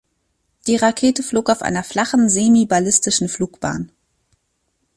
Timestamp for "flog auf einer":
1.21-1.83